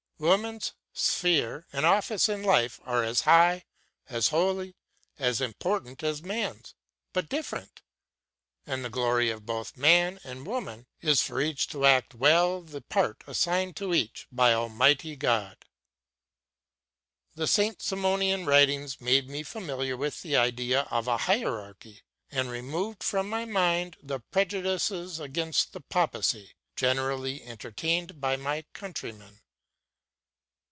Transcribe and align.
Woman's 0.21 0.73
sphere 0.93 1.65
and 1.73 1.83
office 1.83 2.29
in 2.29 2.43
life 2.43 2.79
are 2.83 3.03
as 3.03 3.21
high, 3.21 3.65
as 4.07 4.27
holy, 4.27 4.75
as 5.17 5.41
important 5.41 6.03
as 6.03 6.21
man's, 6.21 6.75
but 7.11 7.27
different; 7.27 7.81
and 8.67 8.85
the 8.85 8.91
glory 8.91 9.31
of 9.31 9.47
both 9.47 9.75
man 9.77 10.19
and 10.23 10.45
woman 10.45 10.85
is 11.01 11.23
for 11.23 11.41
each 11.41 11.67
to 11.69 11.87
act 11.87 12.13
well 12.13 12.61
the 12.61 12.81
part 12.81 13.23
assigned 13.25 13.75
to 13.77 13.95
each 13.95 14.27
by 14.31 14.53
Almighty 14.53 15.15
God. 15.15 15.65
The 17.33 17.47
Saint 17.47 17.81
Simonian 17.81 18.45
writings 18.45 19.01
made 19.01 19.27
me 19.27 19.41
familiar 19.41 19.97
with 19.97 20.21
the 20.21 20.35
idea 20.37 20.81
of 20.91 21.07
a 21.07 21.17
hierarchy, 21.17 22.01
and 22.29 22.47
removed 22.51 23.01
from 23.01 23.27
my 23.27 23.45
mind 23.45 23.97
the 24.03 24.19
prejudices 24.19 25.19
against 25.19 25.73
the 25.73 25.81
Papacy 25.81 26.51
generally 26.75 27.43
entertained 27.43 28.21
by 28.21 28.35
my 28.37 28.65
countrymen. 28.73 29.39